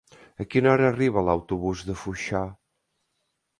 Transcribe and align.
A 0.43 0.45
quina 0.53 0.71
hora 0.71 0.87
arriba 0.93 1.23
l'autobús 1.27 1.85
de 1.91 1.99
Foixà? 2.07 2.43